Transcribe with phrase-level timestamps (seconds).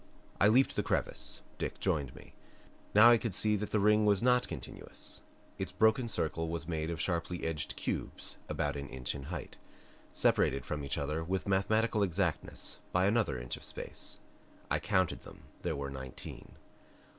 [0.39, 2.33] I leaped the crevice; Dick joined me.
[2.95, 5.21] Now I could see that the ring was not continuous.
[5.59, 9.57] Its broken circle was made of sharply edged cubes about an inch in height,
[10.11, 14.17] separated from each other with mathematical exactness by another inch of space.
[14.71, 16.53] I counted them there were nineteen.